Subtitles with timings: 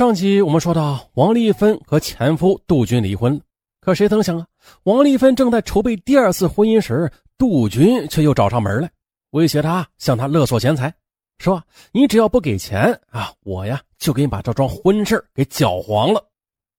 [0.00, 3.38] 上集我们说到，王丽芬和前夫杜军离婚。
[3.82, 4.46] 可谁曾想啊，
[4.84, 8.90] 王丽芬正在筹备第二次婚姻时，杜军却又找上门来，
[9.32, 10.90] 威胁她向他勒索钱财，
[11.36, 16.26] 说：“你只要不给钱啊，我呀就给你把这桩婚事给搅黄了。”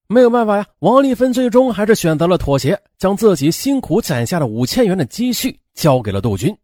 [0.10, 6.58] 没有办法呀，王丽芬最终还是选择了妥协，将自己辛苦攒下的五千元的积蓄交给了杜军。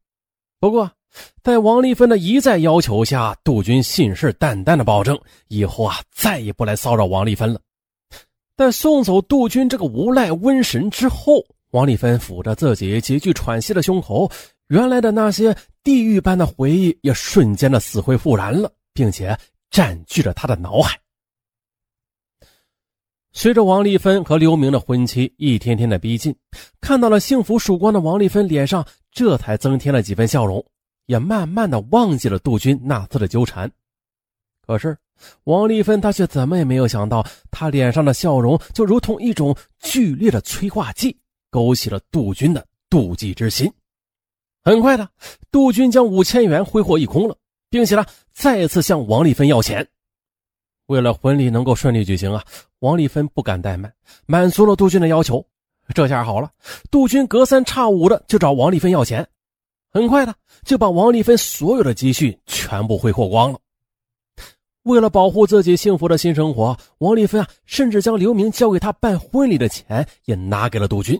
[0.59, 0.89] 不过，
[1.43, 7.59] 在王丽芬的一再要求下，杜军信誓旦旦的保证以后啊再也不来骚扰王丽芬了。
[8.55, 14.29] 在送走杜军这个无赖瘟神之后，王丽芬抚着自己急剧喘息的胸口，
[14.67, 19.37] 原来的那些地狱般的回忆也瞬间的死灰复燃了，并且
[19.69, 20.99] 占据着他的脑海。
[23.31, 26.35] 随着王丽芬和刘明的婚期一天天的逼近，
[26.81, 30.65] 看到了幸福曙光的王丽芬脸上这才增添了几分笑容。
[31.07, 33.71] 也慢慢的忘记了杜军那次的纠缠，
[34.65, 34.95] 可是
[35.45, 41.17] 王丽芬她却怎么也没有想到，她脸上的笑容就如同一种剧烈的催化剂，
[41.49, 43.71] 勾起了杜军的妒忌之心。
[44.63, 45.09] 很快的，
[45.49, 47.35] 杜军将五千元挥霍一空了，
[47.69, 49.87] 并且呢再次向王丽芬要钱。
[50.87, 52.43] 为了婚礼能够顺利举行啊，
[52.79, 53.91] 王丽芬不敢怠慢，
[54.25, 55.45] 满足了杜军的要求。
[55.93, 56.51] 这下好了，
[56.91, 59.25] 杜军隔三差五的就找王丽芬要钱。
[59.91, 63.59] 很快的就把王丽芬所有的积蓄全部挥霍光了。
[64.83, 71.19] 为了保护自己幸福的新生活，王丽芬啊，甚至将刘明交给他办婚礼的钱也拿给了杜军。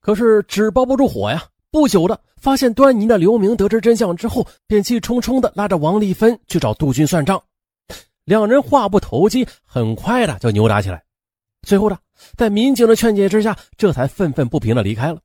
[0.00, 1.42] 可是纸包不住火呀！
[1.70, 7.42] 不久的，发现端倪的刘明得知真相之后，便气冲冲的拉着王丽芬去找杜军算账。
[8.24, 11.02] 两人话不投机，很快的就扭打起来。
[11.66, 11.98] 最后的，
[12.36, 15.18] 在民警的劝解之下，这才愤愤不平的离开了。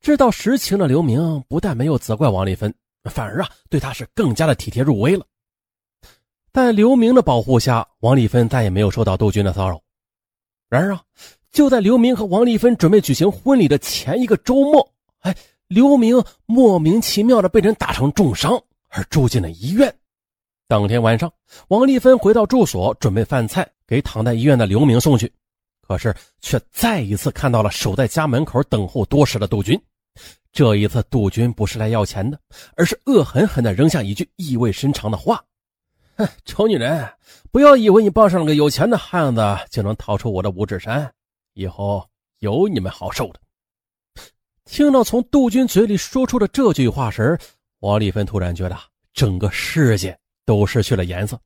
[0.00, 2.72] 知道实情的刘明不但没有责怪王丽芬，
[3.04, 5.26] 反而啊对他是更加的体贴入微了。
[6.52, 9.80] 在刘明的保护下，王丽芬再也没有受到杜军的骚扰。
[10.68, 11.02] 然而啊，
[11.52, 14.88] 就在刘明和王丽芬准备举行婚礼的前一个周末，
[15.20, 15.36] 哎，
[15.68, 19.94] 刘明莫名其妙的被人打成重伤，而住进了医院。
[20.66, 21.32] 当天晚上，
[21.68, 25.30] 王丽芬回到住所，准备饭菜给躺在医院的刘明送去。
[25.86, 29.80] 可是，却再一次看到了守在家门口等候多时的杜军。
[30.50, 32.40] 这一次，杜军不是来要钱的，
[32.76, 35.44] 而是恶狠狠地扔下一句意味深长的话
[36.16, 37.08] ：“哼，丑女人，
[37.52, 41.12] 不要以为你傍上了个有钱的汉子就能逃出我的五指山，
[41.52, 42.04] 以后
[42.38, 43.40] 有你们好受的。”
[44.64, 47.38] 听到从杜军嘴里说出的这句话时，
[47.80, 48.76] 王丽芬突然觉得
[49.12, 51.38] 整个世界都失去了颜色。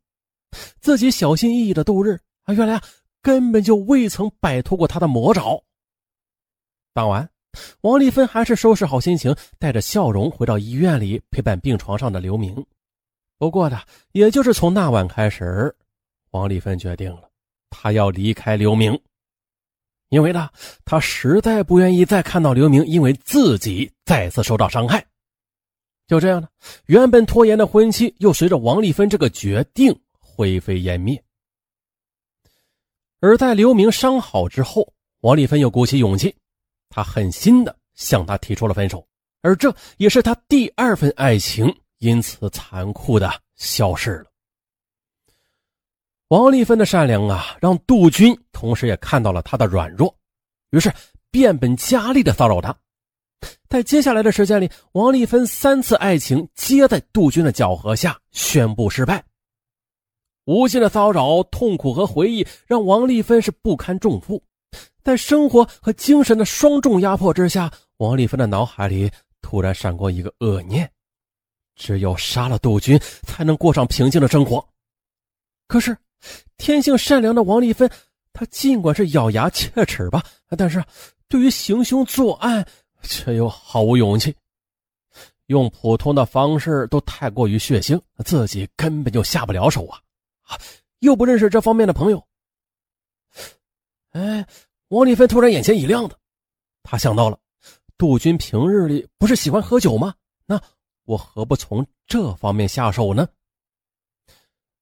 [0.81, 2.83] 自己小心翼翼的度日啊，原来啊。
[3.23, 5.63] 根本就未曾摆脱过他的魔爪。
[6.93, 7.29] 当晚，
[7.83, 12.65] 王丽芬还是收拾好心情，带着笑容回到医院里陪伴病床上的刘明。
[13.39, 13.81] 不过呢，
[14.13, 15.75] 也就是从那晚开始，
[16.31, 17.31] 王丽芬决定了，
[17.71, 19.01] 她要离开刘明，
[20.09, 20.51] 因为呢，
[20.85, 25.05] 她实在不愿意再看到刘明因为自己再次受到伤害。
[26.07, 26.49] 就这样呢，
[26.87, 31.23] 原本拖延的婚期又随着王丽芬这个决定灰飞烟灭。
[33.21, 36.35] 而在刘明伤好之后，王丽芬又鼓起勇气，
[36.89, 39.07] 她狠心的向他提出了分手，
[39.43, 44.25] 而这也是她第二份爱情因此残酷的消失了。
[46.29, 50.17] 王丽芬的善良啊，让杜军同时也看到了她的软弱，
[50.71, 50.91] 于是
[51.31, 52.75] 变本加厉的骚扰她。
[53.69, 59.23] 在接下来的时间里，王丽芬三次爱情皆在杜军的搅和下宣布失败。
[60.45, 64.43] 无尽的骚扰、痛苦和回忆，让王丽芬是不堪重负。
[65.03, 70.91] 在生活和精神的双重压迫之下，王丽芬的脑海里突然闪过一个恶念：
[71.77, 74.67] 只有杀了杜军，才能过上平静的生活。
[75.69, 75.97] 可是，
[76.59, 77.91] 天性善良的王丽芬，
[78.33, 80.22] 她尽管是咬牙切齿吧，
[80.57, 80.84] 但是
[81.28, 82.67] 对于行凶作案，
[83.03, 84.34] 却又毫无勇气。
[85.47, 89.99] 用普通的方式都太过于血腥，自己根本就下不了手啊。
[91.01, 92.27] 又不认识这方面的朋友。
[94.10, 94.47] 哎，
[94.89, 96.19] 王丽芬突然眼前一亮的，
[96.83, 97.39] 他想到了，
[97.97, 100.15] 杜军平日里不是喜欢喝酒吗？
[100.47, 100.60] 那
[101.04, 103.28] 我何不从这方面下手呢？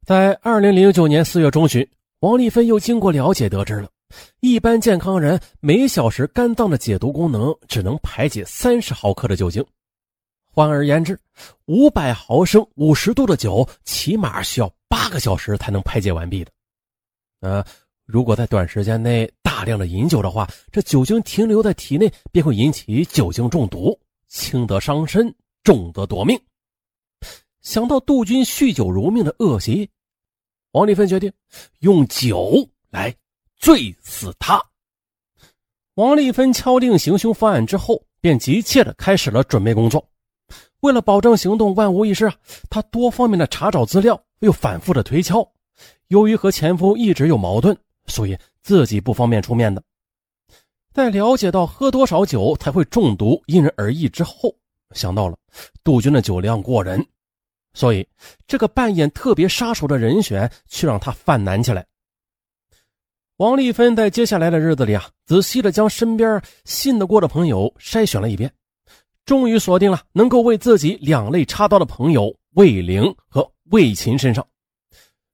[0.04, 1.86] 在二零零九年四月中旬，
[2.20, 3.90] 王丽芬又经过了解得知了，
[4.40, 9.62] 一般健康人每小时肝脏的解毒功能只能排解三十毫克的酒精。
[10.50, 11.20] 换而言之，
[11.66, 16.50] 五百毫升五十度的酒，起码需要八个小时才能排解完毕的。
[17.40, 17.64] 呃，
[18.04, 26.40] 如果在短时间内大量的饮酒的话，这酒精停留在体内便会引起酒精中毒，轻则伤身，重则夺命。
[27.60, 29.88] 想到杜军酗酒如命的恶习，
[30.72, 31.30] 王丽芬决定
[31.80, 33.14] 用酒来
[33.56, 34.62] 醉死他。
[35.94, 40.08] 王丽芬敲定行凶方案之后，便急切的开始了准备工作。
[40.80, 42.34] 为了保证行动万无一失啊，
[42.70, 45.46] 她多方面的查找资料，又反复的推敲。
[46.08, 47.76] 由于和前夫一直有矛盾，
[48.06, 49.82] 所以自己不方便出面的。
[50.92, 54.54] 在了解到喝多少酒才会中毒因人而异之后，
[54.92, 55.36] 想到了
[55.84, 57.04] 杜军的酒量过人，
[57.74, 58.06] 所以
[58.46, 61.86] 这个扮演特别杀手的人选却让他犯难起来。
[63.36, 68.52] 王丽芬在接下来的日子里啊，仔细的将身边信得过的朋友筛选了一遍，
[69.28, 74.42] 终于锁定了能够为自己两肋插刀的朋友魏玲和魏琴身上。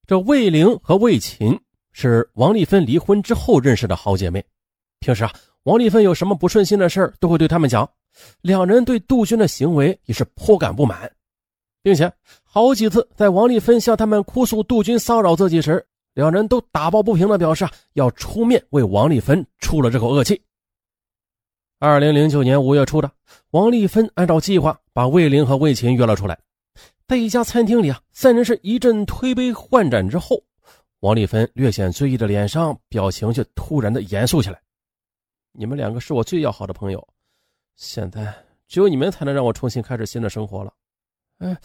[0.04, 1.56] 这魏玲和魏琴
[1.92, 4.44] 是王丽芬离婚之后认识的好姐妹，
[4.98, 5.32] 平时啊，
[5.62, 7.88] 王丽芬有什么不顺心的事都会对他们讲，
[8.40, 11.08] 两人对杜鹃的行为也是颇感不满，
[11.80, 12.12] 并且
[12.42, 15.86] 好几次在王丽芬向他们哭诉杜鹃骚扰自己时。
[16.14, 20.42] 两人都打抱不平的表示啊，要出面为王丽芬出了这口恶气。
[21.78, 23.10] 二零零九年五月初的，
[23.50, 26.38] 王丽芬按照计划把魏玲和魏琴约了出来，
[27.06, 30.42] 在一家餐厅里啊，三人是一阵推杯换盏之后，
[31.00, 34.60] 王丽芬略显醉意的脸上表情却突然的严肃起来
[35.52, 37.06] ：“你们两个是我最要好的朋友，
[37.76, 38.34] 现在
[38.66, 40.72] 只有你们才能让我重新开始新的生活了。”
[41.38, 41.56] 哎。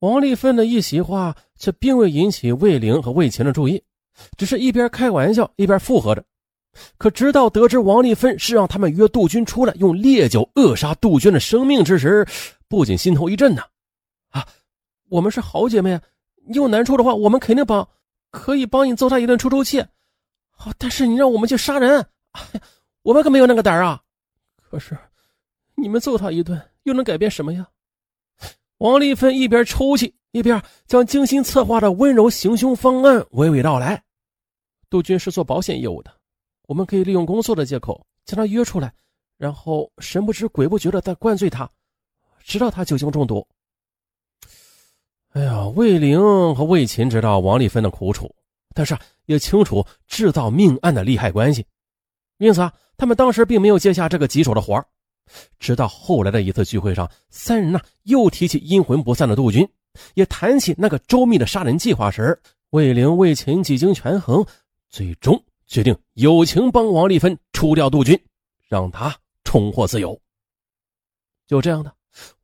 [0.00, 3.82] 王丽芬的一席话却并未引起魏玲和魏琴的注意，
[4.36, 6.22] 只是一边开玩笑一边附和着。
[6.98, 12.26] 可直到得知王丽芬是让他们约杜鹃出来用烈酒扼杀杜鹃的生命之时，
[12.68, 13.62] 不仅心头一震呢。
[14.30, 14.46] 啊，
[15.08, 16.00] 我们是好姐妹，
[16.46, 17.88] 你有难处的话，我们肯定帮，
[18.30, 19.84] 可以帮你揍他一顿出出气。
[20.50, 22.06] 好，但是你让我们去杀人，
[23.02, 24.00] 我们可没有那个胆啊。
[24.68, 24.96] 可是，
[25.74, 27.68] 你们揍他一顿又能改变什么呀？
[28.78, 34.02] 王丽芬一边抽泣，一边将精心策划的温柔行凶方案娓娓道来。
[34.90, 36.10] 杜军是做保险业务的，
[36.66, 38.92] 我们可以利用工作的借口将他约出来，
[39.38, 41.70] 然后神不知鬼不觉的再灌醉他，
[42.44, 43.46] 直到他酒精中毒。
[45.32, 46.18] 哎呀，魏玲
[46.54, 48.34] 和魏琴知道王丽芬的苦楚，
[48.74, 48.96] 但是
[49.26, 51.64] 也清楚制造命案的利害关系，
[52.38, 54.82] 因此啊，他们当时并没有接下这个棘手的活。
[55.58, 59.68] 直到后来的一次聚会上，三人呢又提起阴魂不散的杜鹃，
[60.14, 62.40] 也谈起那个周密的杀人计划时，
[62.70, 64.46] 魏玲、魏琴几经权衡，
[64.88, 68.18] 最终决定友情帮王丽芬除掉杜军，
[68.68, 69.14] 让他
[69.44, 70.18] 重获自由。
[71.46, 71.92] 就这样的，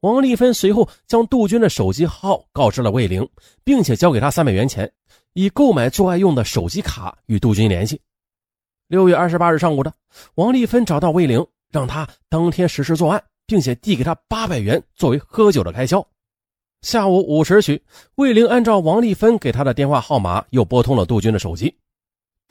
[0.00, 3.28] 王丽芬随后将杜军的手机号告知了魏玲，
[3.64, 4.92] 并且交给他三百元钱，
[5.32, 8.00] 以购买做爱用的手机卡与杜军联系。
[8.88, 9.92] 六月二十八日上午的，
[10.34, 11.44] 王丽芬找到魏玲。
[11.72, 16.06] 让他当天实施作案，并且递给他八百元作为喝酒的开销。
[16.82, 17.82] 下午五时许，
[18.16, 21.74] 魏玲按照王丽芬给他的电话号码，又拨通了杜军的手机。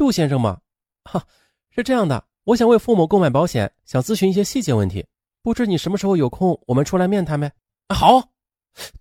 [0.01, 0.57] 杜先生吗？
[1.05, 1.23] 哈，
[1.69, 5.05] 是这样的，我想为父母购买保险，想咨询一些细节问题，
[5.43, 7.51] 不知你什么时候有空，我们出来面谈呗？
[7.85, 8.29] 啊好。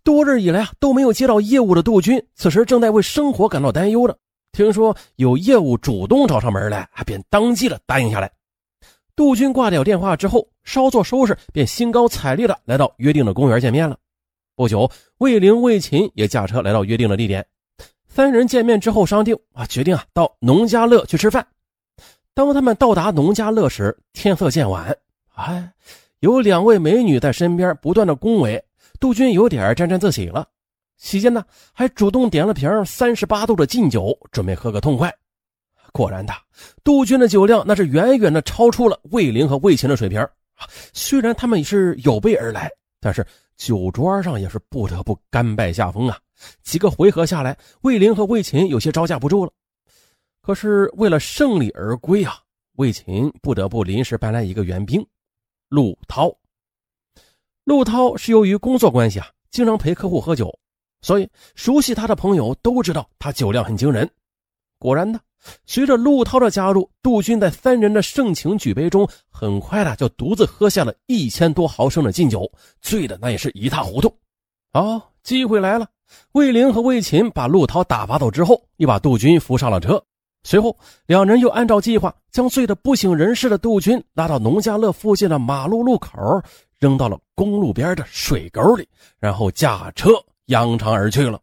[0.02, 4.14] 多日以来啊都没有接到业务的杜军，此时正在为生活感到担忧呢。
[4.52, 8.31] 听说有业务主动找上门来，便当即的答应下来。
[9.17, 13.97] 杜军挂掉电话之后，稍作收拾，便兴高采烈的来到约定的公园见面了。
[14.55, 17.47] 不久，魏玲、魏琴也驾车来到约定的地点。
[18.12, 21.47] 三人见面之后商定啊，决定啊到农家乐去吃饭。
[22.35, 24.95] 当他们到达农家乐时，天色渐晚，
[25.35, 25.73] 哎，
[26.19, 28.62] 有两位美女在身边不断的恭维，
[28.99, 30.47] 杜军有点沾沾自喜了。
[30.97, 35.14] 期间呢，还主动点了瓶三十八度的劲酒，准备喝个痛快。
[35.93, 36.35] 果然的，
[36.83, 40.26] 杜鹃的酒量那是远远的超出了魏玲和魏琴的水平
[40.93, 42.69] 虽然他们是有备而来，
[43.00, 43.25] 但是
[43.61, 46.19] 酒桌上也是不得不甘拜下风啊。
[46.62, 49.52] 几个回合下来，魏玲和魏琴有些招架不住了。
[50.40, 52.40] 可是为了胜利而归啊，
[52.76, 55.07] 魏琴不得不临时搬来一个援兵，
[55.69, 56.35] 陆涛。
[57.64, 60.59] 陆涛是由于工作关系啊，经常陪客户喝酒，
[61.02, 64.11] 所以熟悉他的朋友都知道他酒量很惊人。
[64.79, 65.21] 果然呢。
[65.66, 74.14] 随着陆涛的加入，杜军在三人的盛情举杯中，很快的就独自喝下了一千多毫升的劲酒，醉的那也是一塌糊涂。
[74.73, 75.88] 哦，机会来了！
[76.32, 80.02] 魏玲和魏琴把陆涛打发走之后，又把杜军扶上了车。
[80.42, 86.11] 随后，两人又按照计划，将醉得不省人事的杜军拉到农家乐附近的马路路口，
[86.78, 90.11] 扔到了公路边的水沟里，然后驾车
[90.47, 91.40] 扬长而去了。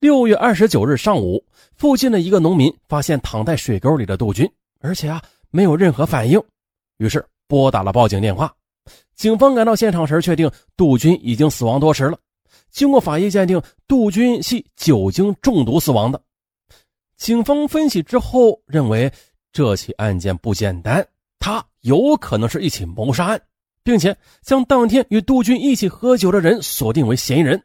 [0.00, 1.44] 六月二十九日上午。
[1.74, 4.50] 附近的一个农民发现躺在水沟里的杜军，
[4.80, 6.42] 而且啊没有任何反应，
[6.96, 8.52] 于是拨打了报警电话。
[9.14, 12.18] 警方赶到现场时，确定杜军已经死亡多时了。
[12.70, 16.20] 经过法医鉴定，杜军系酒精中毒死亡的。
[17.16, 19.12] 警方分析之后认为，
[19.52, 21.06] 这起案件不简单，
[21.38, 23.40] 它有可能是一起谋杀案，
[23.84, 27.62] 并且将当天与杜军一起喝酒的人锁定为嫌疑人。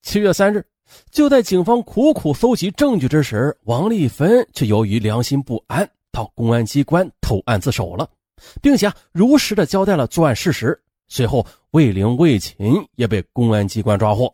[0.00, 0.64] 七月三日，
[1.10, 8.08] 就在警方苦苦搜集证据之时，王丽芬却由于良心不安，到公安机关投案自首了，
[8.60, 10.78] 并且如实的交代了作案事实。
[11.08, 14.32] 随后，魏玲、魏琴也被公安机关抓获。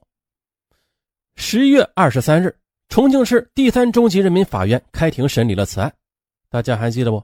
[1.36, 2.56] 十一月二十三日，
[2.88, 5.92] 重庆市第三中级人民法院开庭审理了此案。
[6.50, 7.22] 大家还记得不？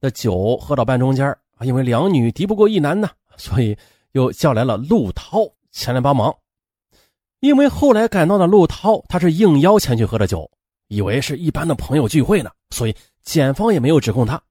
[0.00, 3.76] 那酒喝到半中间啊，因为两女敌不过一男呢，所以
[4.12, 5.38] 又叫来了陆涛
[5.72, 6.34] 前来帮忙。
[7.46, 10.50] 因为后来赶到的陆涛，他是应邀前去喝的酒，
[10.88, 14.42] 以为是一般的朋友聚会呢，所以检方也没有指控他。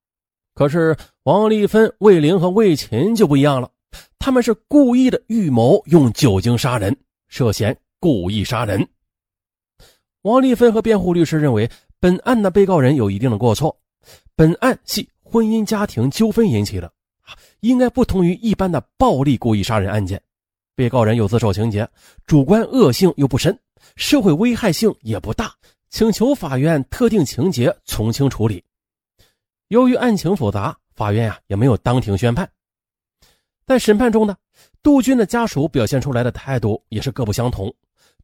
[0.54, 3.70] 可是王丽芬、魏玲和魏琴就不一样了，
[4.18, 6.96] 他们是故意的预谋用酒精杀人，
[7.28, 8.88] 涉嫌故意杀人。
[10.22, 13.76] 王丽芬和辩护律师认为，本案的被告人有一定的过错，
[14.34, 16.90] 本案系婚姻家庭纠纷引起的，
[17.60, 20.18] 应该不同于一般的暴力故意杀人案件。
[20.76, 21.88] 被告人有自首情节，
[22.26, 23.58] 主观恶性又不深，
[23.96, 25.52] 社会危害性也不大，
[25.88, 28.62] 请求法院特定情节从轻处理。
[29.68, 32.48] 由于案情复杂，法院呀也没有当庭宣判。
[33.66, 34.36] 在审判中呢，
[34.82, 37.74] 杜军的家属表现出来的态度也是各不相同。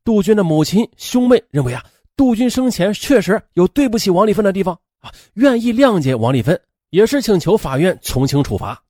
[0.04, 1.82] 杜军的母亲、兄妹认为啊，
[2.14, 8.80] 杜军生前确实有对不起王丽芬的地方啊，愿意谅解王丽芬，也是请求法院从轻处罚。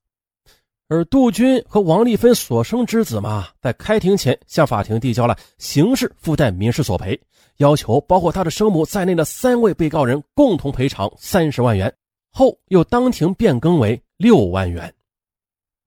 [0.93, 7.19] 而杜军和王丽芬所生之子嘛，在开庭前向法庭递交了刑事附带民事索赔，
[7.57, 11.91] 要求包括他的生母在内的三位被告人共同赔偿三十万元，
[12.31, 14.93] 后又当庭变更为六万元。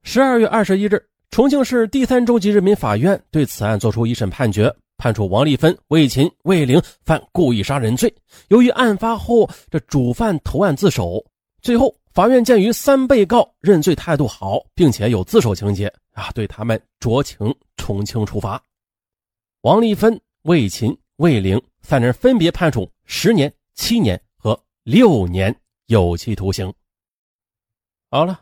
[0.02, 8.12] 十二月二十一日，重庆市第三中级人民法院对此案作出一审判决，判处王丽芬、魏琴、魏玲犯故意杀人罪。
[8.48, 11.24] 由于案发后这主犯投案自首，
[11.66, 11.92] 最后。
[12.14, 18.62] 法院鉴于三被告认罪态度好，并且有自首情节啊，对他们酌情从轻处罚。
[19.60, 25.54] 王丽芬、魏琴、魏玲三人分别判处十年、七年和六年
[25.88, 26.72] 有期徒刑。
[28.10, 28.40] 好了，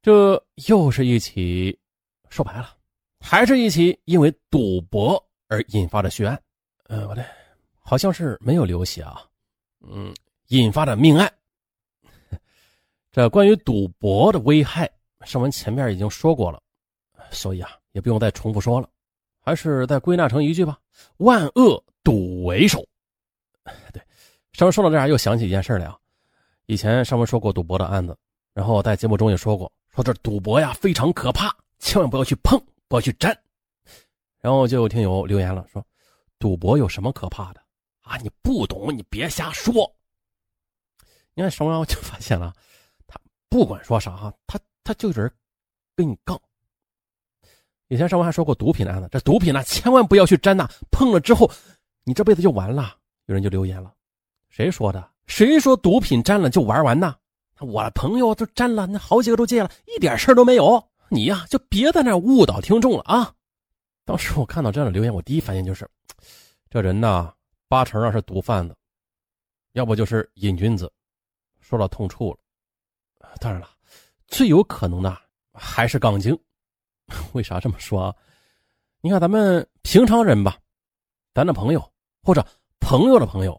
[0.00, 1.76] 这又是一起
[2.28, 2.76] 说白了，
[3.18, 6.40] 还是一起因为赌博而引发的血案。
[6.84, 7.24] 呃，我的
[7.80, 9.26] 好像是没有流血啊，
[9.80, 10.14] 嗯，
[10.50, 11.28] 引发的命案。
[13.10, 14.90] 这关于赌博的危害，
[15.24, 16.62] 上文前面已经说过了，
[17.30, 18.88] 所以啊，也不用再重复说了，
[19.40, 20.78] 还是再归纳成一句吧：
[21.16, 22.86] 万恶赌为首。
[23.92, 24.02] 对，
[24.52, 25.98] 上文说到这儿，又想起一件事来啊。
[26.66, 28.16] 以前上文说过赌博的案子，
[28.52, 33.36] 然后在节目中也说过，说这赌博呀非常可怕，千万不要去碰，不要去沾。
[34.40, 35.84] 然后就有听友留言了，说
[36.38, 37.60] 赌博有什么可怕的
[38.02, 38.16] 啊？
[38.18, 39.90] 你不懂，你别瞎说。
[41.34, 42.52] 你看上文我就发现了。
[43.48, 45.30] 不管说啥哈，他他就是
[45.96, 46.40] 跟你杠。
[47.88, 51.50] 以前上回还说过毒品的案子，这毒品呢，千万不要去沾呐，碰了之后，
[52.04, 52.96] 你这辈子就完了。
[53.26, 53.92] 有人就留言了，
[54.48, 55.10] 谁说的？
[55.26, 57.16] 谁说毒品沾了就玩完呢？
[57.60, 60.82] 我朋友都沾了，那好几个都戒了，一点事都没有。
[61.08, 63.34] 你呀，就别在那误导听众了啊！
[64.04, 65.88] 当时我看到这样的留言，我第一反应就是，
[66.70, 67.32] 这人呐，
[67.66, 68.76] 八成啊是毒贩子，
[69.72, 70.90] 要不就是瘾君子。
[71.60, 72.38] 说到痛处了。
[73.40, 73.68] 当然了，
[74.26, 75.16] 最有可能的
[75.52, 76.38] 还是杠精。
[77.32, 78.14] 为啥这么说啊？
[79.00, 80.58] 你看咱们平常人吧，
[81.32, 81.92] 咱的朋友
[82.22, 82.44] 或者
[82.80, 83.58] 朋友的朋友，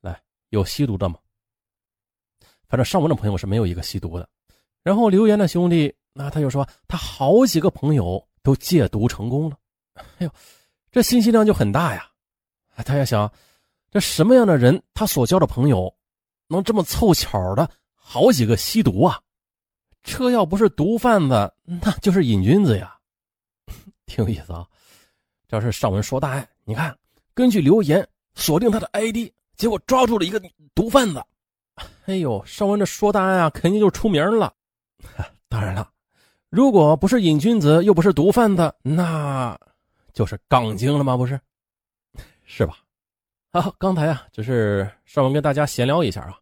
[0.00, 1.18] 来有吸毒的吗？
[2.68, 4.28] 反正上文的朋友是没有一个吸毒的。
[4.82, 9.58] 然后留言的兄弟，那他就说他好几个朋友都戒毒成功了。
[9.94, 10.30] 哎呦，
[10.90, 12.08] 这信息量就很大呀！
[12.86, 13.30] 他也想，
[13.90, 15.94] 这什么样的人，他所交的朋友
[16.46, 17.70] 能这么凑巧的？
[18.12, 19.20] 好几个吸毒啊，
[20.02, 22.98] 这要不是毒贩子，那就是瘾君子呀，
[24.04, 24.66] 挺有意思啊。
[25.46, 26.98] 这是上文说大案，你看，
[27.34, 30.42] 根据留言锁定他的 ID，结果抓住了一个
[30.74, 31.22] 毒贩子。
[32.06, 34.52] 哎呦，上文这说大案啊，肯定就出名了。
[35.48, 35.88] 当然了，
[36.48, 39.56] 如果不是瘾君子，又不是毒贩子，那
[40.12, 41.16] 就是杠精了吗？
[41.16, 41.40] 不是，
[42.44, 42.78] 是吧？
[43.52, 46.39] 好，刚才啊，只是上文跟大家闲聊一下啊。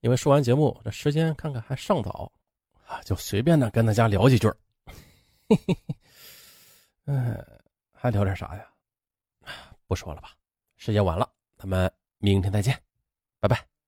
[0.00, 2.30] 因为说完节目，这时间看看还尚早，
[2.86, 4.48] 啊，就随便的跟大家聊几句
[5.48, 5.94] 嘿嘿嘿，
[7.06, 7.46] 嗯，
[7.92, 8.66] 还聊点啥呀？
[9.86, 10.32] 不说了吧，
[10.76, 12.80] 时间晚了，咱们明天再见，
[13.40, 13.79] 拜拜。